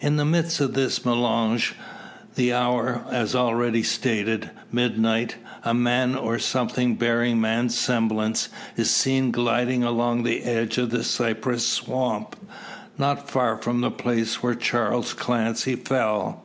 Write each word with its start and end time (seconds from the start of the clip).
In 0.00 0.14
the 0.14 0.24
midst 0.24 0.60
of 0.60 0.74
this 0.74 1.04
melange, 1.04 1.74
the 2.36 2.52
hour, 2.52 3.04
as 3.10 3.34
already 3.34 3.82
stated, 3.82 4.50
midnight 4.70 5.34
a 5.64 5.74
man, 5.74 6.14
or 6.14 6.38
something 6.38 6.94
bearing 6.94 7.40
man's 7.40 7.76
semblance, 7.76 8.48
is 8.76 8.90
seen 8.92 9.32
gliding 9.32 9.82
along 9.82 10.22
the 10.22 10.44
edge 10.44 10.78
of 10.78 10.90
the 10.90 11.02
cypress 11.02 11.66
swamp, 11.66 12.36
not 12.96 13.28
far 13.28 13.56
from 13.60 13.80
the 13.80 13.90
place 13.90 14.40
where 14.40 14.54
Charles 14.54 15.12
Clancy 15.12 15.74
fell. 15.74 16.44